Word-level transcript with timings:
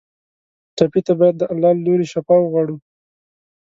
ټپي 0.75 1.01
ته 1.07 1.13
باید 1.19 1.35
د 1.39 1.43
الله 1.51 1.71
له 1.77 1.81
لورې 1.85 2.05
شفا 2.13 2.35
وغواړو. 2.41 2.75